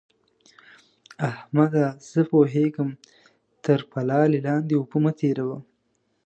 [1.29, 1.85] احمده!
[2.09, 2.89] زه پوهېږم؛
[3.63, 5.57] تر پلالې لاندې اوبه مه تېروه.